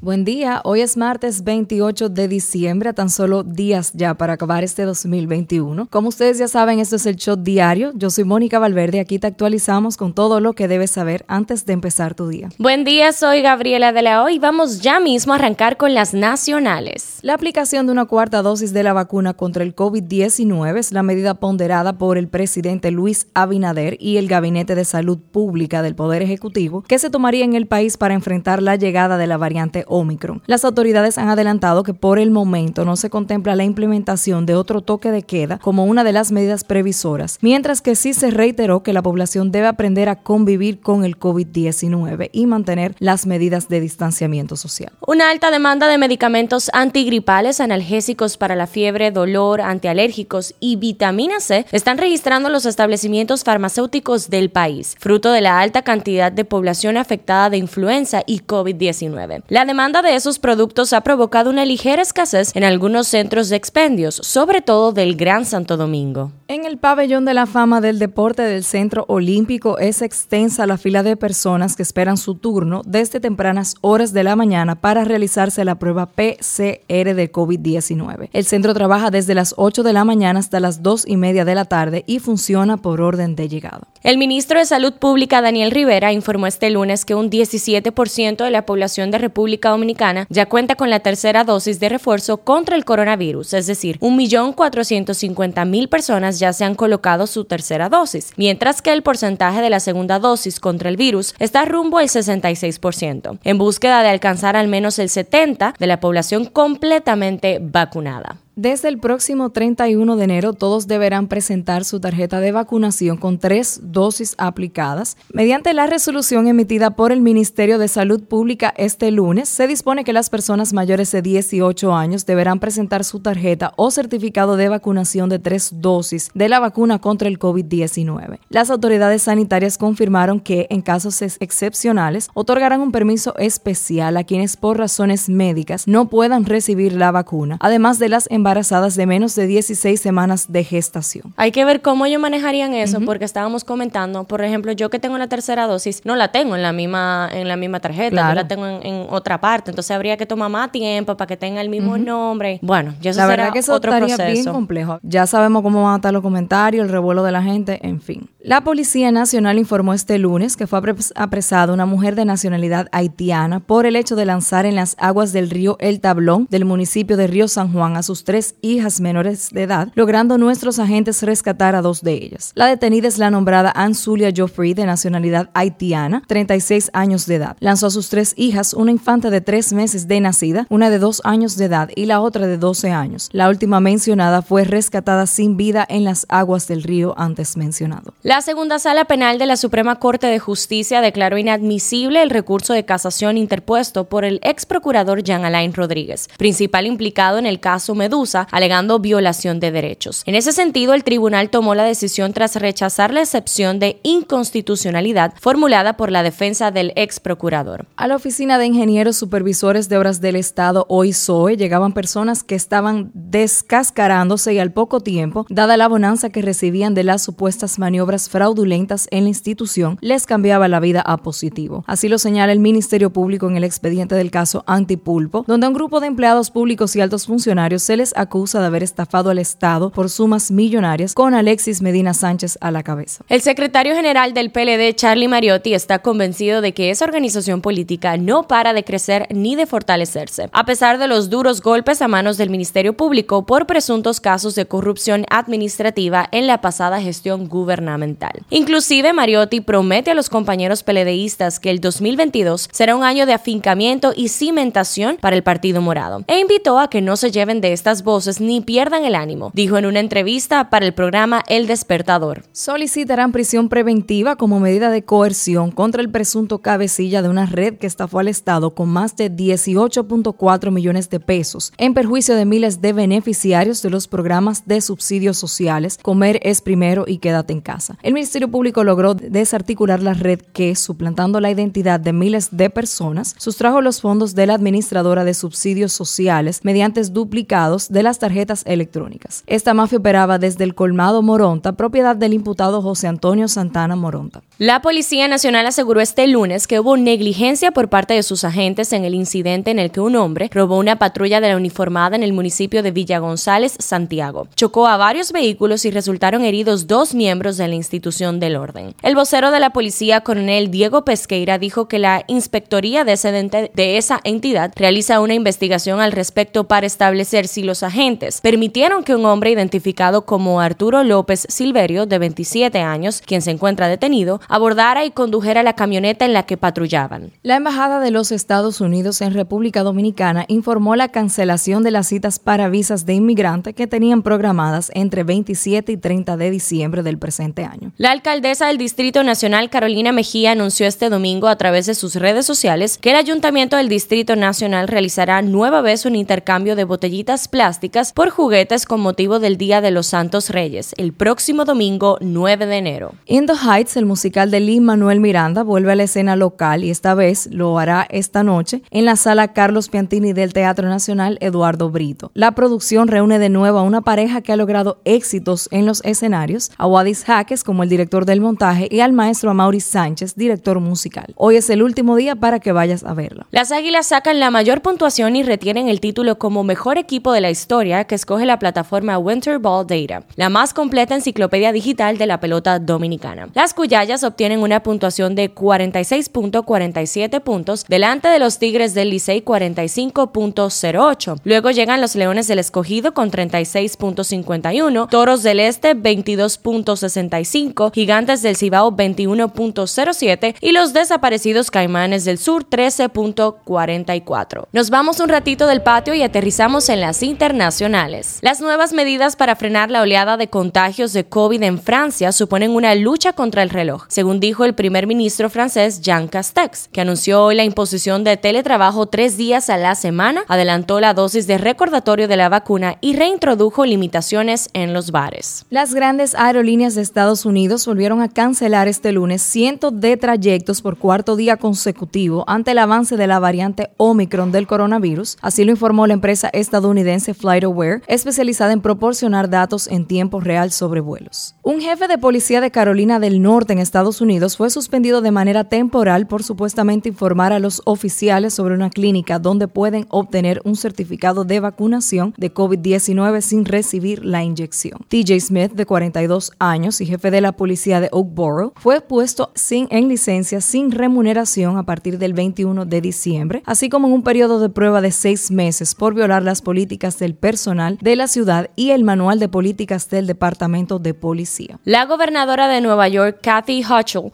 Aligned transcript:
Buen 0.00 0.24
día, 0.24 0.60
hoy 0.62 0.82
es 0.82 0.96
martes 0.96 1.42
28 1.42 2.08
de 2.08 2.28
diciembre, 2.28 2.90
a 2.90 2.92
tan 2.92 3.10
solo 3.10 3.42
días 3.42 3.90
ya 3.94 4.14
para 4.14 4.34
acabar 4.34 4.62
este 4.62 4.84
2021. 4.84 5.88
Como 5.90 6.10
ustedes 6.10 6.38
ya 6.38 6.46
saben, 6.46 6.78
esto 6.78 6.94
es 6.94 7.06
el 7.06 7.16
Shot 7.16 7.40
Diario. 7.40 7.90
Yo 7.96 8.08
soy 8.08 8.22
Mónica 8.22 8.60
Valverde, 8.60 9.00
aquí 9.00 9.18
te 9.18 9.26
actualizamos 9.26 9.96
con 9.96 10.14
todo 10.14 10.38
lo 10.38 10.52
que 10.52 10.68
debes 10.68 10.92
saber 10.92 11.24
antes 11.26 11.66
de 11.66 11.72
empezar 11.72 12.14
tu 12.14 12.28
día. 12.28 12.48
Buen 12.58 12.84
día, 12.84 13.10
soy 13.12 13.42
Gabriela 13.42 13.92
de 13.92 14.02
la 14.02 14.22
Hoy. 14.22 14.38
Vamos 14.38 14.82
ya 14.82 15.00
mismo 15.00 15.32
a 15.32 15.36
arrancar 15.36 15.76
con 15.76 15.92
las 15.94 16.14
nacionales. 16.14 17.17
La 17.20 17.34
aplicación 17.34 17.86
de 17.86 17.90
una 17.90 18.04
cuarta 18.04 18.42
dosis 18.42 18.72
de 18.72 18.84
la 18.84 18.92
vacuna 18.92 19.34
contra 19.34 19.64
el 19.64 19.74
COVID-19 19.74 20.78
es 20.78 20.92
la 20.92 21.02
medida 21.02 21.34
ponderada 21.34 21.98
por 21.98 22.16
el 22.16 22.28
presidente 22.28 22.92
Luis 22.92 23.26
Abinader 23.34 23.96
y 23.98 24.18
el 24.18 24.28
Gabinete 24.28 24.76
de 24.76 24.84
Salud 24.84 25.18
Pública 25.18 25.82
del 25.82 25.96
Poder 25.96 26.22
Ejecutivo 26.22 26.84
que 26.86 27.00
se 27.00 27.10
tomaría 27.10 27.44
en 27.44 27.54
el 27.54 27.66
país 27.66 27.96
para 27.96 28.14
enfrentar 28.14 28.62
la 28.62 28.76
llegada 28.76 29.18
de 29.18 29.26
la 29.26 29.36
variante 29.36 29.84
Omicron. 29.88 30.42
Las 30.46 30.64
autoridades 30.64 31.18
han 31.18 31.28
adelantado 31.28 31.82
que 31.82 31.92
por 31.92 32.20
el 32.20 32.30
momento 32.30 32.84
no 32.84 32.94
se 32.94 33.10
contempla 33.10 33.56
la 33.56 33.64
implementación 33.64 34.46
de 34.46 34.54
otro 34.54 34.82
toque 34.82 35.10
de 35.10 35.22
queda 35.22 35.58
como 35.58 35.86
una 35.86 36.04
de 36.04 36.12
las 36.12 36.30
medidas 36.30 36.62
previsoras, 36.62 37.38
mientras 37.40 37.82
que 37.82 37.96
sí 37.96 38.14
se 38.14 38.30
reiteró 38.30 38.84
que 38.84 38.92
la 38.92 39.02
población 39.02 39.50
debe 39.50 39.66
aprender 39.66 40.08
a 40.08 40.22
convivir 40.22 40.78
con 40.78 41.04
el 41.04 41.18
COVID-19 41.18 42.30
y 42.32 42.46
mantener 42.46 42.94
las 43.00 43.26
medidas 43.26 43.68
de 43.68 43.80
distanciamiento 43.80 44.54
social. 44.54 44.92
Una 45.04 45.30
alta 45.30 45.50
demanda 45.50 45.88
de 45.88 45.98
medicamentos 45.98 46.70
antigripales, 47.08 47.60
analgésicos 47.60 48.36
para 48.36 48.54
la 48.54 48.66
fiebre, 48.66 49.10
dolor, 49.10 49.62
antialérgicos 49.62 50.54
y 50.60 50.76
vitamina 50.76 51.40
C 51.40 51.64
están 51.72 51.96
registrando 51.96 52.50
los 52.50 52.66
establecimientos 52.66 53.44
farmacéuticos 53.44 54.28
del 54.28 54.50
país, 54.50 54.94
fruto 55.00 55.32
de 55.32 55.40
la 55.40 55.58
alta 55.58 55.80
cantidad 55.80 56.30
de 56.30 56.44
población 56.44 56.98
afectada 56.98 57.48
de 57.48 57.56
influenza 57.56 58.24
y 58.26 58.40
COVID-19. 58.40 59.42
La 59.48 59.64
demanda 59.64 60.02
de 60.02 60.16
esos 60.16 60.38
productos 60.38 60.92
ha 60.92 61.00
provocado 61.00 61.48
una 61.48 61.64
ligera 61.64 62.02
escasez 62.02 62.54
en 62.54 62.64
algunos 62.64 63.08
centros 63.08 63.48
de 63.48 63.56
expendios, 63.56 64.16
sobre 64.16 64.60
todo 64.60 64.92
del 64.92 65.16
Gran 65.16 65.46
Santo 65.46 65.78
Domingo. 65.78 66.32
En 66.46 66.66
el 66.66 66.76
pabellón 66.76 67.24
de 67.24 67.34
la 67.34 67.46
fama 67.46 67.80
del 67.80 67.98
deporte 67.98 68.42
del 68.42 68.64
Centro 68.64 69.06
Olímpico 69.08 69.78
es 69.78 70.02
extensa 70.02 70.66
la 70.66 70.76
fila 70.76 71.02
de 71.02 71.16
personas 71.16 71.74
que 71.74 71.82
esperan 71.82 72.18
su 72.18 72.34
turno 72.34 72.82
desde 72.84 73.20
tempranas 73.20 73.76
horas 73.80 74.12
de 74.12 74.24
la 74.24 74.36
mañana 74.36 74.74
para 74.74 75.04
realizarse 75.04 75.64
la 75.64 75.78
prueba 75.78 76.06
PCR 76.06 76.97
de 77.04 77.30
COVID-19. 77.30 78.30
El 78.32 78.44
centro 78.44 78.74
trabaja 78.74 79.10
desde 79.10 79.34
las 79.34 79.54
8 79.56 79.82
de 79.82 79.92
la 79.92 80.04
mañana 80.04 80.40
hasta 80.40 80.60
las 80.60 80.82
2 80.82 81.04
y 81.06 81.16
media 81.16 81.44
de 81.44 81.54
la 81.54 81.64
tarde 81.64 82.04
y 82.06 82.18
funciona 82.18 82.76
por 82.76 83.00
orden 83.00 83.36
de 83.36 83.48
llegado. 83.48 83.86
El 84.02 84.16
ministro 84.16 84.58
de 84.58 84.66
Salud 84.66 84.94
Pública, 84.94 85.40
Daniel 85.40 85.70
Rivera, 85.70 86.12
informó 86.12 86.46
este 86.46 86.70
lunes 86.70 87.04
que 87.04 87.14
un 87.14 87.30
17% 87.30 88.44
de 88.44 88.50
la 88.50 88.64
población 88.64 89.10
de 89.10 89.18
República 89.18 89.70
Dominicana 89.70 90.26
ya 90.30 90.46
cuenta 90.46 90.76
con 90.76 90.88
la 90.88 91.00
tercera 91.00 91.44
dosis 91.44 91.80
de 91.80 91.88
refuerzo 91.88 92.38
contra 92.38 92.76
el 92.76 92.84
coronavirus, 92.84 93.54
es 93.54 93.66
decir, 93.66 93.98
1.450.000 94.00 95.88
personas 95.88 96.38
ya 96.38 96.52
se 96.52 96.64
han 96.64 96.74
colocado 96.74 97.26
su 97.26 97.44
tercera 97.44 97.88
dosis, 97.88 98.32
mientras 98.36 98.82
que 98.82 98.92
el 98.92 99.02
porcentaje 99.02 99.60
de 99.60 99.70
la 99.70 99.80
segunda 99.80 100.18
dosis 100.18 100.60
contra 100.60 100.88
el 100.88 100.96
virus 100.96 101.34
está 101.38 101.64
rumbo 101.64 101.98
al 101.98 102.08
66%, 102.08 103.38
en 103.42 103.58
búsqueda 103.58 104.02
de 104.02 104.08
alcanzar 104.10 104.56
al 104.56 104.68
menos 104.68 104.98
el 104.98 105.08
70% 105.08 105.76
de 105.78 105.86
la 105.86 106.00
población 106.00 106.44
completamente 106.88 107.58
vacunada. 107.60 108.38
Desde 108.60 108.88
el 108.88 108.98
próximo 108.98 109.50
31 109.50 110.16
de 110.16 110.24
enero, 110.24 110.52
todos 110.52 110.88
deberán 110.88 111.28
presentar 111.28 111.84
su 111.84 112.00
tarjeta 112.00 112.40
de 112.40 112.50
vacunación 112.50 113.16
con 113.16 113.38
tres 113.38 113.78
dosis 113.84 114.34
aplicadas. 114.36 115.16
Mediante 115.32 115.72
la 115.74 115.86
resolución 115.86 116.48
emitida 116.48 116.90
por 116.96 117.12
el 117.12 117.20
Ministerio 117.20 117.78
de 117.78 117.86
Salud 117.86 118.20
Pública 118.24 118.74
este 118.76 119.12
lunes, 119.12 119.48
se 119.48 119.68
dispone 119.68 120.02
que 120.02 120.12
las 120.12 120.28
personas 120.28 120.72
mayores 120.72 121.12
de 121.12 121.22
18 121.22 121.94
años 121.94 122.26
deberán 122.26 122.58
presentar 122.58 123.04
su 123.04 123.20
tarjeta 123.20 123.74
o 123.76 123.92
certificado 123.92 124.56
de 124.56 124.68
vacunación 124.68 125.28
de 125.28 125.38
tres 125.38 125.70
dosis 125.74 126.28
de 126.34 126.48
la 126.48 126.58
vacuna 126.58 126.98
contra 126.98 127.28
el 127.28 127.38
COVID-19. 127.38 128.40
Las 128.48 128.70
autoridades 128.70 129.22
sanitarias 129.22 129.78
confirmaron 129.78 130.40
que, 130.40 130.66
en 130.70 130.82
casos 130.82 131.22
excepcionales, 131.22 132.28
otorgarán 132.34 132.80
un 132.80 132.90
permiso 132.90 133.36
especial 133.38 134.16
a 134.16 134.24
quienes 134.24 134.56
por 134.56 134.78
razones 134.78 135.28
médicas 135.28 135.86
no 135.86 136.08
puedan 136.08 136.44
recibir 136.44 136.94
la 136.94 137.12
vacuna, 137.12 137.56
además 137.60 138.00
de 138.00 138.08
las 138.08 138.26
embarazadas 138.32 138.47
de 138.48 139.06
menos 139.06 139.34
de 139.34 139.46
16 139.46 140.00
semanas 140.00 140.46
de 140.48 140.64
gestación. 140.64 141.32
Hay 141.36 141.52
que 141.52 141.64
ver 141.64 141.82
cómo 141.82 142.06
ellos 142.06 142.20
manejarían 142.20 142.72
eso, 142.74 143.00
porque 143.02 143.24
estábamos 143.24 143.62
comentando, 143.62 144.24
por 144.24 144.42
ejemplo, 144.42 144.72
yo 144.72 144.90
que 144.90 144.98
tengo 144.98 145.18
la 145.18 145.28
tercera 145.28 145.66
dosis, 145.66 146.02
no 146.04 146.16
la 146.16 146.32
tengo 146.32 146.56
en 146.56 146.62
la 146.62 146.72
misma, 146.72 147.28
en 147.32 147.46
la 147.46 147.56
misma 147.56 147.80
tarjeta, 147.80 148.28
yo 148.30 148.34
la 148.34 148.48
tengo 148.48 148.66
en, 148.66 149.06
otra 149.10 149.40
parte, 149.40 149.70
entonces 149.70 149.90
habría 149.90 150.16
que 150.16 150.26
tomar 150.26 150.50
más 150.50 150.72
tiempo 150.72 151.16
para 151.16 151.26
que 151.26 151.36
tenga 151.36 151.60
el 151.60 151.68
mismo 151.68 151.98
nombre. 151.98 152.58
Bueno, 152.62 152.94
ya 153.00 153.10
eso 153.10 153.20
la 153.20 153.26
verdad 153.26 153.52
que 153.52 153.58
eso 153.58 153.74
otro 153.74 153.92
estaría 153.92 154.16
proceso. 154.16 154.42
bien 154.42 154.54
complejo. 154.54 154.98
Ya 155.02 155.26
sabemos 155.26 155.62
cómo 155.62 155.82
van 155.82 155.92
a 155.92 155.96
estar 155.96 156.12
los 156.12 156.22
comentarios, 156.22 156.84
el 156.84 156.90
revuelo 156.90 157.22
de 157.22 157.32
la 157.32 157.42
gente, 157.42 157.86
en 157.86 158.00
fin. 158.00 158.28
La 158.40 158.62
Policía 158.62 159.12
Nacional 159.12 159.58
informó 159.58 159.92
este 159.92 160.18
lunes 160.18 160.56
que 160.56 160.66
fue 160.66 160.80
apresada 161.16 161.72
una 161.72 161.86
mujer 161.86 162.14
de 162.14 162.24
nacionalidad 162.24 162.88
haitiana 162.92 163.60
por 163.60 163.84
el 163.84 163.96
hecho 163.96 164.16
de 164.16 164.24
lanzar 164.24 164.64
en 164.64 164.74
las 164.74 164.96
aguas 164.98 165.32
del 165.32 165.50
río 165.50 165.76
El 165.80 166.00
Tablón 166.00 166.46
del 166.50 166.64
municipio 166.64 167.16
de 167.16 167.26
Río 167.26 167.48
San 167.48 167.72
Juan 167.72 167.96
a 167.96 168.02
sus 168.02 168.24
tres 168.24 168.37
hijas 168.62 169.00
menores 169.00 169.50
de 169.50 169.62
edad, 169.64 169.88
logrando 169.94 170.38
nuestros 170.38 170.78
agentes 170.78 171.22
rescatar 171.22 171.74
a 171.74 171.82
dos 171.82 172.02
de 172.02 172.14
ellas. 172.14 172.52
La 172.54 172.66
detenida 172.66 173.08
es 173.08 173.18
la 173.18 173.30
nombrada 173.30 173.72
Anzulia 173.74 174.32
Joffrey, 174.34 174.74
de 174.74 174.86
nacionalidad 174.86 175.50
haitiana, 175.54 176.22
36 176.26 176.90
años 176.92 177.26
de 177.26 177.36
edad. 177.36 177.56
Lanzó 177.60 177.86
a 177.86 177.90
sus 177.90 178.08
tres 178.08 178.34
hijas, 178.36 178.74
una 178.74 178.90
infante 178.90 179.30
de 179.30 179.40
tres 179.40 179.72
meses 179.72 180.08
de 180.08 180.20
nacida, 180.20 180.66
una 180.70 180.90
de 180.90 180.98
dos 180.98 181.20
años 181.24 181.56
de 181.56 181.66
edad 181.66 181.90
y 181.94 182.06
la 182.06 182.20
otra 182.20 182.46
de 182.46 182.58
12 182.58 182.90
años. 182.90 183.28
La 183.32 183.48
última 183.48 183.80
mencionada 183.80 184.42
fue 184.42 184.64
rescatada 184.64 185.26
sin 185.26 185.56
vida 185.56 185.86
en 185.88 186.04
las 186.04 186.26
aguas 186.28 186.68
del 186.68 186.82
río 186.82 187.14
antes 187.16 187.56
mencionado. 187.56 188.14
La 188.22 188.40
segunda 188.40 188.78
sala 188.78 189.04
penal 189.04 189.38
de 189.38 189.46
la 189.46 189.56
Suprema 189.56 189.96
Corte 189.96 190.26
de 190.26 190.38
Justicia 190.38 191.00
declaró 191.00 191.38
inadmisible 191.38 192.22
el 192.22 192.30
recurso 192.30 192.72
de 192.72 192.84
casación 192.84 193.36
interpuesto 193.36 194.08
por 194.08 194.24
el 194.24 194.40
ex 194.42 194.66
procurador 194.66 195.22
Jean 195.22 195.44
Alain 195.44 195.72
Rodríguez, 195.72 196.28
principal 196.36 196.86
implicado 196.86 197.38
en 197.38 197.46
el 197.46 197.60
caso 197.60 197.94
Medusa, 197.94 198.27
alegando 198.34 198.98
violación 198.98 199.60
de 199.60 199.70
derechos. 199.70 200.22
En 200.26 200.34
ese 200.34 200.52
sentido, 200.52 200.94
el 200.94 201.04
tribunal 201.04 201.50
tomó 201.50 201.74
la 201.74 201.84
decisión 201.84 202.32
tras 202.32 202.56
rechazar 202.56 203.12
la 203.12 203.20
excepción 203.20 203.78
de 203.78 204.00
inconstitucionalidad 204.02 205.34
formulada 205.40 205.96
por 205.96 206.10
la 206.10 206.22
defensa 206.22 206.70
del 206.70 206.92
ex 206.96 207.20
procurador. 207.20 207.86
A 207.96 208.06
la 208.06 208.16
Oficina 208.16 208.58
de 208.58 208.66
Ingenieros 208.66 209.16
Supervisores 209.16 209.88
de 209.88 209.98
Obras 209.98 210.20
del 210.20 210.36
Estado, 210.36 210.86
hoy 210.88 211.12
SOE, 211.12 211.56
llegaban 211.56 211.92
personas 211.92 212.42
que 212.42 212.54
estaban 212.54 213.10
descascarándose 213.14 214.54
y 214.54 214.58
al 214.58 214.72
poco 214.72 215.00
tiempo, 215.00 215.46
dada 215.48 215.76
la 215.76 215.88
bonanza 215.88 216.30
que 216.30 216.42
recibían 216.42 216.94
de 216.94 217.04
las 217.04 217.22
supuestas 217.22 217.78
maniobras 217.78 218.28
fraudulentas 218.28 219.08
en 219.10 219.24
la 219.24 219.28
institución, 219.28 219.98
les 220.00 220.26
cambiaba 220.26 220.68
la 220.68 220.80
vida 220.80 221.00
a 221.00 221.18
positivo. 221.18 221.84
Así 221.86 222.08
lo 222.08 222.18
señala 222.18 222.52
el 222.52 222.60
Ministerio 222.60 223.12
Público 223.12 223.48
en 223.48 223.56
el 223.56 223.64
expediente 223.64 224.14
del 224.14 224.30
caso 224.30 224.64
Antipulpo, 224.66 225.44
donde 225.46 225.66
a 225.66 225.68
un 225.68 225.74
grupo 225.74 226.00
de 226.00 226.06
empleados 226.06 226.50
públicos 226.50 226.94
y 226.96 227.00
altos 227.00 227.26
funcionarios 227.26 227.82
se 227.82 227.96
les 227.96 228.07
acusa 228.16 228.60
de 228.60 228.66
haber 228.66 228.82
estafado 228.82 229.30
al 229.30 229.38
Estado 229.38 229.90
por 229.90 230.10
sumas 230.10 230.50
millonarias 230.50 231.14
con 231.14 231.34
Alexis 231.34 231.82
Medina 231.82 232.14
Sánchez 232.14 232.58
a 232.60 232.70
la 232.70 232.82
cabeza. 232.82 233.24
El 233.28 233.42
secretario 233.42 233.94
general 233.94 234.34
del 234.34 234.50
PLD, 234.50 234.94
Charlie 234.94 235.28
Mariotti, 235.28 235.74
está 235.74 236.00
convencido 236.00 236.60
de 236.60 236.72
que 236.72 236.90
esa 236.90 237.04
organización 237.04 237.60
política 237.60 238.16
no 238.16 238.44
para 238.44 238.72
de 238.72 238.84
crecer 238.84 239.26
ni 239.30 239.56
de 239.56 239.66
fortalecerse, 239.66 240.48
a 240.52 240.64
pesar 240.64 240.98
de 240.98 241.08
los 241.08 241.30
duros 241.30 241.62
golpes 241.62 242.02
a 242.02 242.08
manos 242.08 242.36
del 242.36 242.50
Ministerio 242.50 242.96
Público 242.96 243.46
por 243.46 243.66
presuntos 243.66 244.20
casos 244.20 244.54
de 244.54 244.66
corrupción 244.66 245.24
administrativa 245.30 246.28
en 246.32 246.46
la 246.46 246.60
pasada 246.60 247.00
gestión 247.00 247.48
gubernamental. 247.48 248.42
Inclusive, 248.50 249.12
Mariotti 249.12 249.60
promete 249.60 250.10
a 250.10 250.14
los 250.14 250.28
compañeros 250.28 250.82
peledeístas 250.82 251.60
que 251.60 251.70
el 251.70 251.80
2022 251.80 252.68
será 252.72 252.96
un 252.96 253.04
año 253.04 253.26
de 253.26 253.32
afincamiento 253.32 254.12
y 254.16 254.28
cimentación 254.28 255.16
para 255.20 255.36
el 255.36 255.42
Partido 255.42 255.80
Morado, 255.80 256.24
e 256.26 256.38
invitó 256.38 256.78
a 256.78 256.90
que 256.90 257.00
no 257.00 257.16
se 257.16 257.30
lleven 257.30 257.60
de 257.60 257.72
estas 257.72 257.97
voces 258.02 258.40
ni 258.40 258.60
pierdan 258.60 259.04
el 259.04 259.14
ánimo, 259.14 259.50
dijo 259.54 259.78
en 259.78 259.86
una 259.86 260.00
entrevista 260.00 260.68
para 260.68 260.84
el 260.84 260.92
programa 260.92 261.42
El 261.46 261.66
Despertador. 261.66 262.44
Solicitarán 262.52 263.32
prisión 263.32 263.68
preventiva 263.68 264.36
como 264.36 264.60
medida 264.60 264.90
de 264.90 265.04
coerción 265.04 265.70
contra 265.70 266.02
el 266.02 266.10
presunto 266.10 266.58
cabecilla 266.58 267.22
de 267.22 267.28
una 267.28 267.46
red 267.46 267.78
que 267.78 267.86
estafó 267.86 268.18
al 268.18 268.28
Estado 268.28 268.74
con 268.74 268.88
más 268.88 269.16
de 269.16 269.34
18.4 269.34 270.70
millones 270.70 271.08
de 271.08 271.20
pesos, 271.20 271.72
en 271.78 271.94
perjuicio 271.94 272.34
de 272.34 272.44
miles 272.44 272.80
de 272.80 272.92
beneficiarios 272.92 273.80
de 273.82 273.90
los 273.90 274.08
programas 274.08 274.66
de 274.66 274.80
subsidios 274.80 275.38
sociales, 275.38 275.98
Comer 276.02 276.40
es 276.42 276.60
primero 276.60 277.04
y 277.06 277.18
Quédate 277.18 277.52
en 277.52 277.60
casa. 277.60 277.98
El 278.02 278.12
Ministerio 278.12 278.50
Público 278.50 278.84
logró 278.84 279.14
desarticular 279.14 280.02
la 280.02 280.14
red 280.14 280.40
que, 280.52 280.74
suplantando 280.76 281.40
la 281.40 281.50
identidad 281.50 282.00
de 282.00 282.12
miles 282.12 282.50
de 282.52 282.68
personas, 282.68 283.34
sustrajo 283.38 283.80
los 283.80 284.00
fondos 284.00 284.34
de 284.34 284.46
la 284.46 284.54
administradora 284.54 285.24
de 285.24 285.34
subsidios 285.34 285.92
sociales 285.92 286.60
mediante 286.62 286.98
duplicados 287.12 287.87
de 287.88 288.02
las 288.02 288.18
tarjetas 288.18 288.62
electrónicas. 288.66 289.42
Esta 289.46 289.74
mafia 289.74 289.98
operaba 289.98 290.38
desde 290.38 290.64
el 290.64 290.74
colmado 290.74 291.22
Moronta, 291.22 291.72
propiedad 291.72 292.16
del 292.16 292.34
imputado 292.34 292.82
José 292.82 293.08
Antonio 293.08 293.48
Santana 293.48 293.96
Moronta. 293.96 294.42
La 294.58 294.82
Policía 294.82 295.28
Nacional 295.28 295.66
aseguró 295.66 296.00
este 296.00 296.26
lunes 296.26 296.66
que 296.66 296.80
hubo 296.80 296.96
negligencia 296.96 297.70
por 297.70 297.88
parte 297.88 298.14
de 298.14 298.22
sus 298.22 298.44
agentes 298.44 298.92
en 298.92 299.04
el 299.04 299.14
incidente 299.14 299.70
en 299.70 299.78
el 299.78 299.90
que 299.90 300.00
un 300.00 300.16
hombre 300.16 300.50
robó 300.52 300.78
una 300.78 300.98
patrulla 300.98 301.40
de 301.40 301.48
la 301.48 301.56
uniformada 301.56 302.16
en 302.16 302.22
el 302.22 302.32
municipio 302.32 302.82
de 302.82 302.90
Villa 302.90 303.18
González, 303.18 303.76
Santiago. 303.78 304.48
Chocó 304.54 304.86
a 304.86 304.96
varios 304.96 305.32
vehículos 305.32 305.84
y 305.84 305.90
resultaron 305.90 306.44
heridos 306.44 306.86
dos 306.86 307.14
miembros 307.14 307.56
de 307.56 307.68
la 307.68 307.74
institución 307.74 308.40
del 308.40 308.56
orden. 308.56 308.94
El 309.02 309.14
vocero 309.14 309.50
de 309.50 309.60
la 309.60 309.70
policía, 309.70 310.22
coronel 310.22 310.70
Diego 310.70 311.04
Pesqueira, 311.04 311.58
dijo 311.58 311.88
que 311.88 311.98
la 311.98 312.24
inspectoría 312.26 313.04
de, 313.04 313.70
de 313.74 313.96
esa 313.96 314.20
entidad 314.24 314.72
realiza 314.76 315.20
una 315.20 315.34
investigación 315.34 316.00
al 316.00 316.12
respecto 316.12 316.64
para 316.64 316.86
establecer 316.86 317.46
si 317.46 317.62
los 317.62 317.77
agentes 317.82 318.40
permitieron 318.40 319.04
que 319.04 319.14
un 319.14 319.24
hombre 319.26 319.50
identificado 319.50 320.24
como 320.24 320.60
Arturo 320.60 321.04
López 321.04 321.46
Silverio, 321.48 322.06
de 322.06 322.18
27 322.18 322.80
años, 322.80 323.22
quien 323.24 323.42
se 323.42 323.50
encuentra 323.50 323.88
detenido, 323.88 324.40
abordara 324.48 325.04
y 325.04 325.10
condujera 325.10 325.62
la 325.62 325.74
camioneta 325.74 326.24
en 326.24 326.32
la 326.32 326.44
que 326.44 326.56
patrullaban. 326.56 327.32
La 327.42 327.56
Embajada 327.56 328.00
de 328.00 328.10
los 328.10 328.32
Estados 328.32 328.80
Unidos 328.80 329.20
en 329.20 329.34
República 329.34 329.82
Dominicana 329.82 330.44
informó 330.48 330.96
la 330.96 331.08
cancelación 331.08 331.82
de 331.82 331.90
las 331.90 332.08
citas 332.08 332.38
para 332.38 332.68
visas 332.68 333.06
de 333.06 333.14
inmigrante 333.14 333.74
que 333.74 333.86
tenían 333.86 334.22
programadas 334.22 334.90
entre 334.94 335.22
27 335.22 335.92
y 335.92 335.96
30 335.96 336.36
de 336.36 336.50
diciembre 336.50 337.02
del 337.02 337.18
presente 337.18 337.64
año. 337.64 337.92
La 337.96 338.10
alcaldesa 338.10 338.66
del 338.66 338.78
Distrito 338.78 339.22
Nacional, 339.22 339.70
Carolina 339.70 340.12
Mejía, 340.12 340.52
anunció 340.52 340.86
este 340.86 341.10
domingo 341.10 341.48
a 341.48 341.56
través 341.56 341.86
de 341.86 341.94
sus 341.94 342.14
redes 342.14 342.46
sociales 342.46 342.98
que 342.98 343.10
el 343.10 343.16
Ayuntamiento 343.16 343.76
del 343.76 343.88
Distrito 343.88 344.36
Nacional 344.36 344.88
realizará 344.88 345.42
nueva 345.42 345.80
vez 345.80 346.06
un 346.06 346.16
intercambio 346.16 346.76
de 346.76 346.84
botellitas 346.84 347.48
plásticas 347.48 347.67
por 348.14 348.30
juguetes 348.30 348.86
con 348.86 349.00
motivo 349.00 349.40
del 349.40 349.58
Día 349.58 349.82
de 349.82 349.90
los 349.90 350.06
Santos 350.06 350.48
Reyes, 350.48 350.94
el 350.96 351.12
próximo 351.12 351.66
domingo 351.66 352.16
9 352.22 352.64
de 352.64 352.76
enero. 352.78 353.14
In 353.26 353.44
the 353.44 353.52
Heights, 353.52 353.98
el 353.98 354.06
musical 354.06 354.50
de 354.50 354.60
Lin 354.60 354.84
Manuel 354.84 355.20
Miranda 355.20 355.62
vuelve 355.64 355.92
a 355.92 355.94
la 355.94 356.04
escena 356.04 356.34
local 356.34 356.82
y 356.82 356.88
esta 356.88 357.12
vez 357.12 357.46
lo 357.52 357.78
hará 357.78 358.06
esta 358.08 358.42
noche 358.42 358.80
en 358.90 359.04
la 359.04 359.16
sala 359.16 359.52
Carlos 359.52 359.90
Piantini 359.90 360.32
del 360.32 360.54
Teatro 360.54 360.88
Nacional 360.88 361.36
Eduardo 361.42 361.90
Brito. 361.90 362.30
La 362.32 362.52
producción 362.52 363.06
reúne 363.06 363.38
de 363.38 363.50
nuevo 363.50 363.78
a 363.78 363.82
una 363.82 364.00
pareja 364.00 364.40
que 364.40 364.52
ha 364.52 364.56
logrado 364.56 365.02
éxitos 365.04 365.68
en 365.70 365.84
los 365.84 366.02
escenarios, 366.06 366.70
a 366.78 366.86
Wadis 366.86 367.24
Jaques 367.24 367.64
como 367.64 367.82
el 367.82 367.90
director 367.90 368.24
del 368.24 368.40
montaje 368.40 368.88
y 368.90 369.00
al 369.00 369.12
maestro 369.12 369.50
Amaury 369.50 369.80
Sánchez, 369.80 370.36
director 370.36 370.80
musical. 370.80 371.34
Hoy 371.36 371.56
es 371.56 371.68
el 371.68 371.82
último 371.82 372.16
día 372.16 372.34
para 372.34 372.60
que 372.60 372.72
vayas 372.72 373.04
a 373.04 373.12
verlo. 373.12 373.44
Las 373.50 373.72
Águilas 373.72 374.06
sacan 374.06 374.40
la 374.40 374.50
mayor 374.50 374.80
puntuación 374.80 375.36
y 375.36 375.42
retienen 375.42 375.88
el 375.88 376.00
título 376.00 376.38
como 376.38 376.64
mejor 376.64 376.96
equipo 376.96 377.30
de 377.32 377.42
la 377.42 377.50
historia 377.50 377.57
que 378.06 378.14
escoge 378.14 378.46
la 378.46 378.58
plataforma 378.58 379.18
Winter 379.18 379.58
Ball 379.58 379.86
Data, 379.86 380.22
la 380.36 380.48
más 380.48 380.72
completa 380.74 381.14
enciclopedia 381.14 381.72
digital 381.72 382.18
de 382.18 382.26
la 382.26 382.40
pelota 382.40 382.78
dominicana. 382.78 383.48
Las 383.54 383.74
Cuyayas 383.74 384.24
obtienen 384.24 384.60
una 384.60 384.82
puntuación 384.82 385.34
de 385.34 385.54
46.47 385.54 387.40
puntos 387.40 387.84
delante 387.88 388.28
de 388.28 388.38
los 388.38 388.58
Tigres 388.58 388.94
del 388.94 389.10
Licey 389.10 389.42
45.08. 389.42 391.40
Luego 391.44 391.70
llegan 391.70 392.00
los 392.00 392.14
Leones 392.14 392.48
del 392.48 392.58
Escogido 392.58 393.14
con 393.14 393.30
36.51, 393.30 395.08
Toros 395.08 395.42
del 395.42 395.60
Este 395.60 395.94
22.65, 395.94 397.92
Gigantes 397.92 398.42
del 398.42 398.56
Cibao 398.56 398.92
21.07 398.92 400.56
y 400.60 400.72
los 400.72 400.92
desaparecidos 400.92 401.70
Caimanes 401.70 402.24
del 402.24 402.38
Sur 402.38 402.64
13.44. 402.68 404.66
Nos 404.72 404.90
vamos 404.90 405.20
un 405.20 405.28
ratito 405.28 405.66
del 405.66 405.82
patio 405.82 406.14
y 406.14 406.22
aterrizamos 406.22 406.88
en 406.88 407.00
las 407.00 407.22
internacionales. 407.48 408.40
Las 408.42 408.60
nuevas 408.60 408.92
medidas 408.92 409.34
para 409.34 409.56
frenar 409.56 409.90
la 409.90 410.02
oleada 410.02 410.36
de 410.36 410.48
contagios 410.48 411.14
de 411.14 411.24
COVID 411.24 411.62
en 411.62 411.78
Francia 411.78 412.30
suponen 412.30 412.72
una 412.72 412.94
lucha 412.94 413.32
contra 413.32 413.62
el 413.62 413.70
reloj 413.70 414.04
según 414.08 414.38
dijo 414.38 414.66
el 414.66 414.74
primer 414.74 415.06
ministro 415.06 415.48
francés 415.48 416.02
Jean 416.02 416.28
Castex, 416.28 416.88
que 416.92 417.00
anunció 417.00 417.42
hoy 417.42 417.54
la 417.54 417.64
imposición 417.64 418.22
de 418.22 418.36
teletrabajo 418.36 419.06
tres 419.06 419.38
días 419.38 419.70
a 419.70 419.78
la 419.78 419.94
semana, 419.94 420.44
adelantó 420.46 421.00
la 421.00 421.14
dosis 421.14 421.46
de 421.46 421.56
recordatorio 421.56 422.28
de 422.28 422.36
la 422.36 422.50
vacuna 422.50 422.98
y 423.00 423.16
reintrodujo 423.16 423.86
limitaciones 423.86 424.68
en 424.74 424.92
los 424.92 425.10
bares. 425.10 425.64
Las 425.70 425.94
grandes 425.94 426.34
aerolíneas 426.34 426.96
de 426.96 427.02
Estados 427.02 427.46
Unidos 427.46 427.86
volvieron 427.86 428.20
a 428.20 428.28
cancelar 428.28 428.88
este 428.88 429.12
lunes 429.12 429.40
cientos 429.40 429.98
de 429.98 430.18
trayectos 430.18 430.82
por 430.82 430.98
cuarto 430.98 431.36
día 431.36 431.56
consecutivo 431.56 432.44
ante 432.46 432.72
el 432.72 432.78
avance 432.78 433.16
de 433.16 433.26
la 433.26 433.38
variante 433.38 433.90
Omicron 433.96 434.52
del 434.52 434.66
coronavirus, 434.66 435.38
así 435.40 435.64
lo 435.64 435.70
informó 435.70 436.06
la 436.06 436.14
empresa 436.14 436.50
estadounidense 436.52 437.34
FlightAware, 437.38 438.02
especializada 438.06 438.72
en 438.72 438.80
proporcionar 438.80 439.48
datos 439.48 439.88
en 439.88 440.06
tiempo 440.06 440.40
real 440.40 440.72
sobre 440.72 441.00
vuelos. 441.00 441.54
Un 441.62 441.80
jefe 441.80 442.08
de 442.08 442.18
policía 442.18 442.60
de 442.60 442.70
Carolina 442.70 443.18
del 443.18 443.40
Norte 443.42 443.72
en 443.72 443.78
Estados 443.78 444.20
Unidos 444.20 444.56
fue 444.56 444.70
suspendido 444.70 445.20
de 445.20 445.30
manera 445.30 445.64
temporal 445.64 446.26
por 446.26 446.42
supuestamente 446.42 447.08
informar 447.08 447.52
a 447.52 447.58
los 447.58 447.82
oficiales 447.84 448.54
sobre 448.54 448.74
una 448.74 448.90
clínica 448.90 449.38
donde 449.38 449.68
pueden 449.68 450.06
obtener 450.10 450.60
un 450.64 450.76
certificado 450.76 451.44
de 451.44 451.60
vacunación 451.60 452.34
de 452.36 452.52
COVID-19 452.52 453.40
sin 453.40 453.64
recibir 453.64 454.24
la 454.24 454.42
inyección. 454.42 455.00
TJ 455.08 455.40
Smith, 455.40 455.72
de 455.72 455.86
42 455.86 456.52
años 456.58 457.00
y 457.00 457.06
jefe 457.06 457.30
de 457.30 457.40
la 457.40 457.52
policía 457.52 458.00
de 458.00 458.08
Oakboro, 458.12 458.72
fue 458.76 459.00
puesto 459.00 459.50
sin, 459.54 459.86
en 459.90 460.08
licencia 460.08 460.60
sin 460.60 460.90
remuneración 460.90 461.76
a 461.76 461.84
partir 461.84 462.18
del 462.18 462.32
21 462.32 462.84
de 462.84 463.00
diciembre, 463.00 463.62
así 463.66 463.88
como 463.88 464.08
en 464.08 464.14
un 464.14 464.22
periodo 464.22 464.60
de 464.60 464.68
prueba 464.68 465.00
de 465.00 465.12
seis 465.12 465.50
meses 465.50 465.94
por 465.94 466.14
violar 466.14 466.42
las 466.42 466.62
políticas 466.62 467.18
del 467.18 467.27
personal 467.34 467.98
de 468.00 468.16
la 468.16 468.28
ciudad 468.28 468.70
y 468.76 468.90
el 468.90 469.04
manual 469.04 469.38
de 469.38 469.48
políticas 469.48 470.10
del 470.10 470.26
Departamento 470.26 470.98
de 470.98 471.14
Policía. 471.14 471.78
La 471.84 472.04
gobernadora 472.04 472.68
de 472.68 472.80
Nueva 472.80 473.08
York, 473.08 473.38
Kathy 473.42 473.82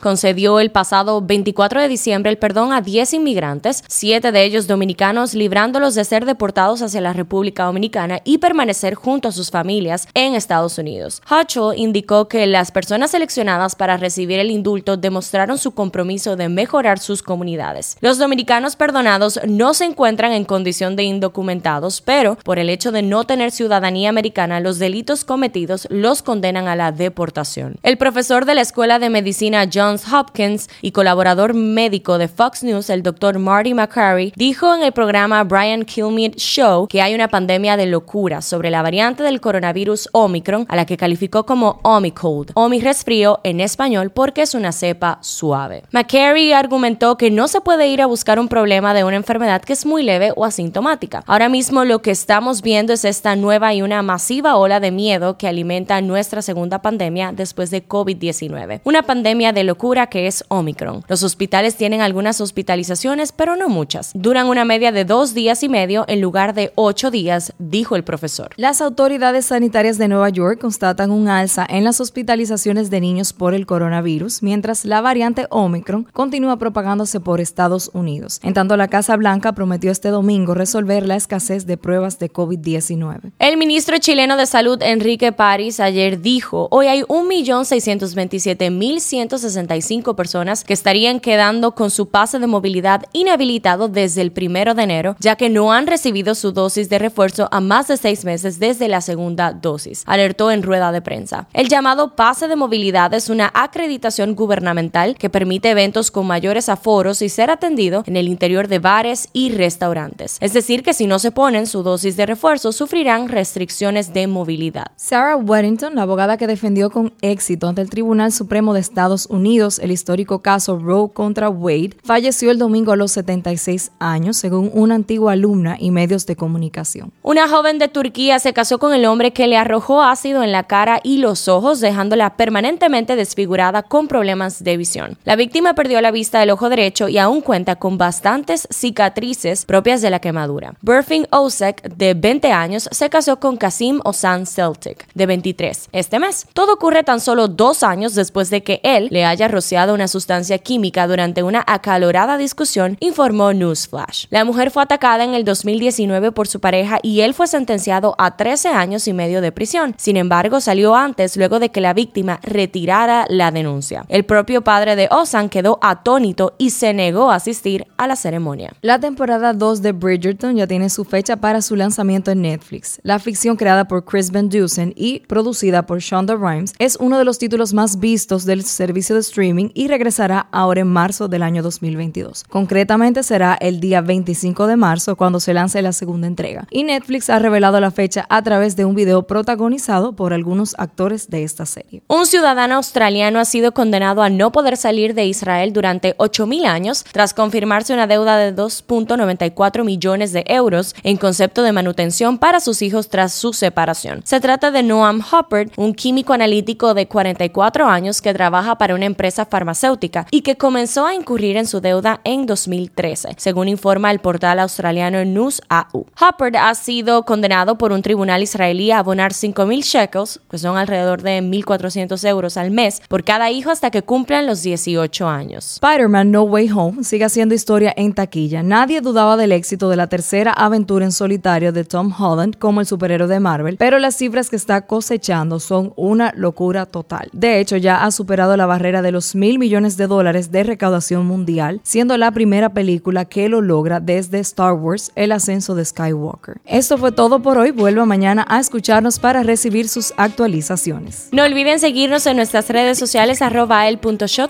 concedió 0.00 0.60
el 0.60 0.70
pasado 0.70 1.20
24 1.20 1.80
de 1.80 1.88
diciembre 1.88 2.30
el 2.30 2.38
perdón 2.38 2.72
a 2.72 2.80
10 2.80 3.14
inmigrantes, 3.14 3.84
siete 3.88 4.32
de 4.32 4.44
ellos 4.44 4.66
dominicanos, 4.66 5.34
librándolos 5.34 5.94
de 5.94 6.04
ser 6.04 6.24
deportados 6.24 6.82
hacia 6.82 7.00
la 7.00 7.12
República 7.12 7.64
Dominicana 7.64 8.20
y 8.24 8.38
permanecer 8.38 8.94
junto 8.94 9.28
a 9.28 9.32
sus 9.32 9.50
familias 9.50 10.08
en 10.14 10.34
Estados 10.34 10.78
Unidos. 10.78 11.22
Hutchell 11.30 11.76
indicó 11.76 12.28
que 12.28 12.46
las 12.46 12.70
personas 12.70 13.10
seleccionadas 13.12 13.74
para 13.76 13.96
recibir 13.96 14.38
el 14.38 14.50
indulto 14.50 14.96
demostraron 14.96 15.58
su 15.58 15.72
compromiso 15.72 16.36
de 16.36 16.48
mejorar 16.48 16.98
sus 16.98 17.22
comunidades. 17.22 17.96
Los 18.00 18.18
dominicanos 18.18 18.76
perdonados 18.76 19.40
no 19.46 19.74
se 19.74 19.84
encuentran 19.84 20.32
en 20.32 20.44
condición 20.44 20.96
de 20.96 21.04
indocumentados, 21.04 22.00
pero 22.00 22.36
por 22.44 22.58
el 22.58 22.70
hecho 22.74 22.92
de 22.92 23.02
no 23.02 23.24
tener 23.24 23.50
ciudadanía 23.50 24.10
americana, 24.10 24.60
los 24.60 24.78
delitos 24.78 25.24
cometidos 25.24 25.86
los 25.90 26.22
condenan 26.22 26.68
a 26.68 26.76
la 26.76 26.92
deportación. 26.92 27.76
El 27.82 27.96
profesor 27.96 28.44
de 28.44 28.54
la 28.54 28.60
Escuela 28.60 28.98
de 28.98 29.08
Medicina 29.08 29.66
Johns 29.72 30.12
Hopkins 30.12 30.68
y 30.82 30.92
colaborador 30.92 31.54
médico 31.54 32.18
de 32.18 32.28
Fox 32.28 32.62
News, 32.62 32.90
el 32.90 33.02
doctor 33.02 33.38
Marty 33.38 33.72
McCurry, 33.72 34.32
dijo 34.36 34.74
en 34.74 34.82
el 34.82 34.92
programa 34.92 35.42
Brian 35.44 35.84
Kilmeade 35.84 36.36
Show 36.36 36.86
que 36.88 37.00
hay 37.00 37.14
una 37.14 37.28
pandemia 37.28 37.76
de 37.76 37.86
locura 37.86 38.42
sobre 38.42 38.70
la 38.70 38.82
variante 38.82 39.22
del 39.22 39.40
coronavirus 39.40 40.08
Omicron, 40.12 40.66
a 40.68 40.76
la 40.76 40.84
que 40.84 40.96
calificó 40.96 41.46
como 41.46 41.80
Omicold, 41.82 42.50
Omi 42.54 42.80
resfrío 42.80 43.40
en 43.44 43.60
español 43.60 44.10
porque 44.10 44.42
es 44.42 44.54
una 44.54 44.72
cepa 44.72 45.18
suave. 45.22 45.84
McCurry 45.92 46.52
argumentó 46.52 47.16
que 47.16 47.30
no 47.30 47.48
se 47.48 47.60
puede 47.60 47.88
ir 47.88 48.02
a 48.02 48.06
buscar 48.06 48.38
un 48.38 48.48
problema 48.48 48.94
de 48.94 49.04
una 49.04 49.16
enfermedad 49.16 49.62
que 49.62 49.72
es 49.72 49.86
muy 49.86 50.02
leve 50.02 50.32
o 50.34 50.44
asintomática. 50.44 51.22
Ahora 51.26 51.48
mismo 51.48 51.84
lo 51.84 52.02
que 52.02 52.10
estamos 52.10 52.62
es 52.64 53.04
esta 53.04 53.36
nueva 53.36 53.74
y 53.74 53.82
una 53.82 54.00
masiva 54.00 54.56
ola 54.56 54.80
de 54.80 54.90
miedo 54.90 55.36
que 55.36 55.46
alimenta 55.46 56.00
nuestra 56.00 56.40
segunda 56.40 56.80
pandemia 56.80 57.30
después 57.30 57.70
de 57.70 57.86
COVID-19. 57.86 58.80
Una 58.84 59.02
pandemia 59.02 59.52
de 59.52 59.64
locura 59.64 60.06
que 60.06 60.26
es 60.26 60.44
Omicron. 60.48 61.04
Los 61.06 61.22
hospitales 61.22 61.76
tienen 61.76 62.00
algunas 62.00 62.40
hospitalizaciones, 62.40 63.32
pero 63.32 63.54
no 63.56 63.68
muchas. 63.68 64.12
Duran 64.14 64.46
una 64.46 64.64
media 64.64 64.92
de 64.92 65.04
dos 65.04 65.34
días 65.34 65.62
y 65.62 65.68
medio 65.68 66.06
en 66.08 66.22
lugar 66.22 66.54
de 66.54 66.72
ocho 66.74 67.10
días, 67.10 67.52
dijo 67.58 67.96
el 67.96 68.04
profesor. 68.04 68.50
Las 68.56 68.80
autoridades 68.80 69.44
sanitarias 69.44 69.98
de 69.98 70.08
Nueva 70.08 70.30
York 70.30 70.58
constatan 70.58 71.10
un 71.10 71.28
alza 71.28 71.66
en 71.68 71.84
las 71.84 72.00
hospitalizaciones 72.00 72.88
de 72.88 73.02
niños 73.02 73.34
por 73.34 73.52
el 73.52 73.66
coronavirus, 73.66 74.42
mientras 74.42 74.86
la 74.86 75.02
variante 75.02 75.46
Omicron 75.50 76.06
continúa 76.14 76.56
propagándose 76.56 77.20
por 77.20 77.42
Estados 77.42 77.90
Unidos. 77.92 78.40
En 78.42 78.54
tanto, 78.54 78.78
la 78.78 78.88
Casa 78.88 79.16
Blanca 79.16 79.52
prometió 79.52 79.90
este 79.90 80.08
domingo 80.08 80.54
resolver 80.54 81.06
la 81.06 81.16
escasez 81.16 81.66
de 81.66 81.76
pruebas 81.76 82.18
de 82.18 82.30
COVID-19. 82.54 83.32
El 83.38 83.56
ministro 83.56 83.98
chileno 83.98 84.36
de 84.36 84.46
Salud, 84.46 84.80
Enrique 84.82 85.32
París, 85.32 85.80
ayer 85.80 86.20
dijo, 86.20 86.68
hoy 86.70 86.86
hay 86.86 87.02
1.627.100 87.02 89.04
165 89.04 90.16
personas 90.16 90.64
que 90.64 90.72
estarían 90.72 91.20
quedando 91.20 91.74
con 91.74 91.90
su 91.90 92.08
pase 92.08 92.38
de 92.38 92.46
movilidad 92.46 93.04
inhabilitado 93.12 93.88
desde 93.88 94.22
el 94.22 94.32
primero 94.32 94.74
de 94.74 94.82
enero, 94.82 95.16
ya 95.18 95.36
que 95.36 95.48
no 95.48 95.72
han 95.72 95.86
recibido 95.86 96.34
su 96.34 96.52
dosis 96.52 96.88
de 96.88 96.98
refuerzo 96.98 97.48
a 97.50 97.60
más 97.60 97.88
de 97.88 97.96
seis 97.96 98.24
meses 98.24 98.58
desde 98.58 98.88
la 98.88 99.00
segunda 99.00 99.52
dosis, 99.52 100.02
alertó 100.06 100.50
en 100.50 100.62
rueda 100.62 100.92
de 100.92 101.02
prensa. 101.02 101.48
El 101.52 101.68
llamado 101.68 102.16
pase 102.16 102.48
de 102.48 102.56
movilidad 102.56 103.12
es 103.14 103.28
una 103.28 103.50
acreditación 103.54 104.34
gubernamental 104.34 105.16
que 105.16 105.30
permite 105.30 105.70
eventos 105.70 106.10
con 106.10 106.26
mayores 106.26 106.68
aforos 106.68 107.22
y 107.22 107.28
ser 107.28 107.50
atendido 107.50 108.02
en 108.06 108.16
el 108.16 108.28
interior 108.28 108.68
de 108.68 108.78
bares 108.78 109.28
y 109.32 109.50
restaurantes. 109.50 110.38
Es 110.40 110.52
decir, 110.52 110.82
que 110.82 110.94
si 110.94 111.06
no 111.06 111.18
se 111.18 111.30
ponen 111.30 111.66
su 111.66 111.82
dosis 111.82 112.16
de 112.16 112.26
refuerzo, 112.26 112.43
refuerzos 112.44 112.76
sufrirán 112.76 113.30
restricciones 113.30 114.12
de 114.12 114.26
movilidad. 114.26 114.88
Sarah 114.96 115.34
Weddington, 115.36 115.94
la 115.94 116.02
abogada 116.02 116.36
que 116.36 116.46
defendió 116.46 116.90
con 116.90 117.14
éxito 117.22 117.68
ante 117.68 117.80
el 117.80 117.88
Tribunal 117.88 118.32
Supremo 118.32 118.74
de 118.74 118.80
Estados 118.80 119.24
Unidos 119.30 119.78
el 119.78 119.90
histórico 119.90 120.42
caso 120.42 120.78
Roe 120.78 121.10
contra 121.10 121.48
Wade, 121.48 121.96
falleció 122.04 122.50
el 122.50 122.58
domingo 122.58 122.92
a 122.92 122.96
los 122.96 123.12
76 123.12 123.92
años, 123.98 124.36
según 124.36 124.70
una 124.74 124.94
antigua 124.94 125.32
alumna 125.32 125.78
y 125.80 125.90
medios 125.90 126.26
de 126.26 126.36
comunicación. 126.36 127.12
Una 127.22 127.48
joven 127.48 127.78
de 127.78 127.88
Turquía 127.88 128.38
se 128.38 128.52
casó 128.52 128.78
con 128.78 128.92
el 128.92 129.06
hombre 129.06 129.32
que 129.32 129.46
le 129.46 129.56
arrojó 129.56 130.02
ácido 130.02 130.42
en 130.42 130.52
la 130.52 130.64
cara 130.64 131.00
y 131.02 131.16
los 131.16 131.48
ojos, 131.48 131.80
dejándola 131.80 132.36
permanentemente 132.36 133.16
desfigurada 133.16 133.84
con 133.84 134.06
problemas 134.06 134.62
de 134.62 134.76
visión. 134.76 135.16
La 135.24 135.36
víctima 135.36 135.74
perdió 135.74 136.02
la 136.02 136.10
vista 136.10 136.40
del 136.40 136.50
ojo 136.50 136.68
derecho 136.68 137.08
y 137.08 137.16
aún 137.16 137.40
cuenta 137.40 137.76
con 137.76 137.96
bastantes 137.96 138.68
cicatrices 138.70 139.64
propias 139.64 140.02
de 140.02 140.10
la 140.10 140.18
quemadura. 140.18 140.74
Burfing 140.82 141.26
Osek, 141.30 141.80
de 141.88 142.12
20 142.12 142.33
años, 142.42 142.88
se 142.90 143.10
casó 143.10 143.38
con 143.38 143.56
Kasim 143.56 144.00
Osan 144.04 144.46
Celtic, 144.46 145.06
de 145.14 145.26
23, 145.26 145.88
este 145.92 146.18
mes. 146.18 146.46
Todo 146.52 146.74
ocurre 146.74 147.04
tan 147.04 147.20
solo 147.20 147.48
dos 147.48 147.82
años 147.82 148.14
después 148.14 148.50
de 148.50 148.62
que 148.62 148.80
él 148.82 149.08
le 149.10 149.24
haya 149.24 149.48
rociado 149.48 149.94
una 149.94 150.08
sustancia 150.08 150.58
química 150.58 151.06
durante 151.06 151.42
una 151.42 151.64
acalorada 151.66 152.36
discusión, 152.36 152.96
informó 153.00 153.52
Newsflash. 153.52 154.26
La 154.30 154.44
mujer 154.44 154.70
fue 154.70 154.82
atacada 154.82 155.24
en 155.24 155.34
el 155.34 155.44
2019 155.44 156.32
por 156.32 156.48
su 156.48 156.60
pareja 156.60 156.98
y 157.02 157.20
él 157.20 157.34
fue 157.34 157.46
sentenciado 157.46 158.14
a 158.18 158.36
13 158.36 158.68
años 158.68 159.06
y 159.08 159.12
medio 159.12 159.40
de 159.40 159.52
prisión. 159.52 159.94
Sin 159.96 160.16
embargo, 160.16 160.60
salió 160.60 160.94
antes 160.94 161.36
luego 161.36 161.58
de 161.58 161.70
que 161.70 161.80
la 161.80 161.94
víctima 161.94 162.40
retirara 162.42 163.26
la 163.28 163.50
denuncia. 163.50 164.04
El 164.08 164.24
propio 164.24 164.62
padre 164.62 164.96
de 164.96 165.08
Osan 165.10 165.48
quedó 165.48 165.78
atónito 165.82 166.54
y 166.58 166.70
se 166.70 166.92
negó 166.92 167.30
a 167.30 167.36
asistir 167.36 167.86
a 167.96 168.06
la 168.06 168.16
ceremonia. 168.16 168.72
La 168.82 168.98
temporada 168.98 169.52
2 169.52 169.82
de 169.82 169.92
Bridgerton 169.92 170.56
ya 170.56 170.66
tiene 170.66 170.90
su 170.90 171.04
fecha 171.04 171.36
para 171.36 171.62
su 171.62 171.76
lanzamiento 171.76 172.23
en 172.32 172.42
Netflix. 172.42 173.00
La 173.02 173.18
ficción 173.18 173.56
creada 173.56 173.86
por 173.86 174.04
Chris 174.04 174.30
Van 174.30 174.48
Dusen 174.48 174.92
y 174.96 175.20
producida 175.20 175.86
por 175.86 176.00
Shonda 176.00 176.34
Rhimes 176.34 176.72
es 176.78 176.96
uno 177.00 177.18
de 177.18 177.24
los 177.24 177.38
títulos 177.38 177.72
más 177.72 177.98
vistos 177.98 178.44
del 178.44 178.64
servicio 178.64 179.14
de 179.14 179.20
streaming 179.20 179.70
y 179.74 179.88
regresará 179.88 180.48
ahora 180.52 180.80
en 180.80 180.88
marzo 180.88 181.28
del 181.28 181.42
año 181.42 181.62
2022. 181.62 182.44
Concretamente 182.44 183.22
será 183.22 183.54
el 183.60 183.80
día 183.80 184.00
25 184.00 184.66
de 184.66 184.76
marzo 184.76 185.16
cuando 185.16 185.40
se 185.40 185.54
lance 185.54 185.82
la 185.82 185.92
segunda 185.92 186.26
entrega. 186.26 186.66
Y 186.70 186.84
Netflix 186.84 187.30
ha 187.30 187.38
revelado 187.38 187.80
la 187.80 187.90
fecha 187.90 188.26
a 188.28 188.42
través 188.42 188.76
de 188.76 188.84
un 188.84 188.94
video 188.94 189.24
protagonizado 189.24 190.14
por 190.14 190.32
algunos 190.32 190.74
actores 190.78 191.28
de 191.30 191.44
esta 191.44 191.66
serie. 191.66 192.02
Un 192.08 192.26
ciudadano 192.26 192.76
australiano 192.76 193.38
ha 193.38 193.44
sido 193.44 193.72
condenado 193.72 194.22
a 194.22 194.30
no 194.30 194.52
poder 194.52 194.76
salir 194.76 195.14
de 195.14 195.26
Israel 195.26 195.72
durante 195.72 196.16
8.000 196.16 196.66
años 196.66 197.04
tras 197.12 197.34
confirmarse 197.34 197.92
una 197.92 198.06
deuda 198.06 198.36
de 198.38 198.54
2.94 198.54 199.84
millones 199.84 200.32
de 200.32 200.44
euros 200.46 200.94
en 201.02 201.16
concepto 201.16 201.62
de 201.62 201.72
manutención 201.72 202.13
para 202.38 202.60
sus 202.60 202.80
hijos 202.82 203.08
tras 203.08 203.32
su 203.32 203.52
separación. 203.52 204.22
Se 204.24 204.40
trata 204.40 204.70
de 204.70 204.84
Noam 204.84 205.20
Huppert, 205.20 205.72
un 205.76 205.94
químico 205.94 206.32
analítico 206.32 206.94
de 206.94 207.08
44 207.08 207.86
años 207.88 208.22
que 208.22 208.32
trabaja 208.32 208.78
para 208.78 208.94
una 208.94 209.04
empresa 209.04 209.46
farmacéutica 209.46 210.26
y 210.30 210.42
que 210.42 210.56
comenzó 210.56 211.06
a 211.06 211.14
incurrir 211.14 211.56
en 211.56 211.66
su 211.66 211.80
deuda 211.80 212.20
en 212.22 212.46
2013, 212.46 213.34
según 213.36 213.68
informa 213.68 214.12
el 214.12 214.20
portal 214.20 214.60
australiano 214.60 215.24
News 215.24 215.60
AU. 215.68 216.06
Huppert 216.20 216.56
ha 216.56 216.74
sido 216.76 217.24
condenado 217.24 217.76
por 217.78 217.90
un 217.90 218.02
tribunal 218.02 218.42
israelí 218.44 218.92
a 218.92 219.00
abonar 219.00 219.32
5.000 219.32 219.82
shekels, 219.82 220.40
que 220.48 220.58
son 220.58 220.76
alrededor 220.76 221.22
de 221.22 221.42
1.400 221.42 222.28
euros 222.28 222.56
al 222.56 222.70
mes, 222.70 223.02
por 223.08 223.24
cada 223.24 223.50
hijo 223.50 223.70
hasta 223.70 223.90
que 223.90 224.02
cumplan 224.02 224.46
los 224.46 224.62
18 224.62 225.28
años. 225.28 225.80
Spider-Man 225.82 226.30
No 226.30 226.42
Way 226.42 226.70
Home 226.70 227.02
sigue 227.02 227.24
haciendo 227.24 227.56
historia 227.56 227.92
en 227.96 228.14
taquilla. 228.14 228.62
Nadie 228.62 229.00
dudaba 229.00 229.36
del 229.36 229.50
éxito 229.50 229.88
de 229.88 229.96
la 229.96 230.06
tercera 230.06 230.52
aventura 230.52 231.04
en 231.04 231.12
solitario 231.12 231.72
de 231.72 231.84
Tom 231.84 232.03
Holland 232.12 232.58
como 232.58 232.80
el 232.80 232.86
superhéroe 232.86 233.28
de 233.28 233.40
Marvel, 233.40 233.76
pero 233.78 233.98
las 233.98 234.16
cifras 234.16 234.50
que 234.50 234.56
está 234.56 234.86
cosechando 234.86 235.60
son 235.60 235.92
una 235.96 236.32
locura 236.36 236.86
total. 236.86 237.30
De 237.32 237.60
hecho, 237.60 237.76
ya 237.76 238.04
ha 238.04 238.10
superado 238.10 238.56
la 238.56 238.66
barrera 238.66 239.02
de 239.02 239.12
los 239.12 239.34
mil 239.34 239.58
millones 239.58 239.96
de 239.96 240.06
dólares 240.06 240.50
de 240.50 240.62
recaudación 240.62 241.26
mundial, 241.26 241.80
siendo 241.82 242.16
la 242.16 242.30
primera 242.30 242.74
película 242.74 243.24
que 243.24 243.48
lo 243.48 243.60
logra 243.60 244.00
desde 244.00 244.40
Star 244.40 244.74
Wars, 244.74 245.12
el 245.14 245.32
ascenso 245.32 245.74
de 245.74 245.84
Skywalker. 245.84 246.60
Esto 246.64 246.98
fue 246.98 247.12
todo 247.12 247.40
por 247.40 247.58
hoy. 247.58 247.70
Vuelva 247.70 248.04
mañana 248.04 248.44
a 248.48 248.60
escucharnos 248.60 249.18
para 249.18 249.42
recibir 249.42 249.88
sus 249.88 250.12
actualizaciones. 250.16 251.28
No 251.32 251.44
olviden 251.44 251.78
seguirnos 251.78 252.26
en 252.26 252.36
nuestras 252.36 252.68
redes 252.68 252.98
sociales 252.98 253.40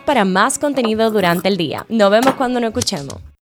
para 0.04 0.24
más 0.24 0.58
contenido 0.58 1.10
durante 1.10 1.48
el 1.48 1.56
día. 1.56 1.84
Nos 1.88 2.10
vemos 2.10 2.34
cuando 2.34 2.60
nos 2.60 2.68
escuchemos. 2.68 3.24